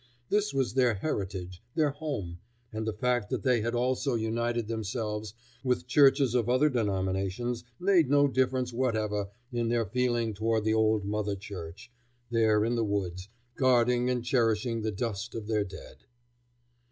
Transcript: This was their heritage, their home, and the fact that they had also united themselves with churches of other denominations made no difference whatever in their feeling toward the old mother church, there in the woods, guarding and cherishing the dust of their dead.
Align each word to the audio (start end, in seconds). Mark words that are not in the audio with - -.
This 0.29 0.51
was 0.51 0.73
their 0.73 0.95
heritage, 0.95 1.61
their 1.75 1.91
home, 1.91 2.39
and 2.73 2.87
the 2.87 2.91
fact 2.93 3.29
that 3.29 3.43
they 3.43 3.61
had 3.61 3.75
also 3.75 4.15
united 4.15 4.67
themselves 4.67 5.35
with 5.63 5.85
churches 5.85 6.33
of 6.33 6.49
other 6.49 6.69
denominations 6.69 7.63
made 7.79 8.09
no 8.09 8.27
difference 8.27 8.73
whatever 8.73 9.27
in 9.51 9.69
their 9.69 9.85
feeling 9.85 10.33
toward 10.33 10.63
the 10.63 10.73
old 10.73 11.05
mother 11.05 11.35
church, 11.35 11.91
there 12.31 12.65
in 12.65 12.73
the 12.73 12.83
woods, 12.83 13.29
guarding 13.55 14.09
and 14.09 14.25
cherishing 14.25 14.81
the 14.81 14.89
dust 14.91 15.35
of 15.35 15.45
their 15.45 15.63
dead. 15.63 15.97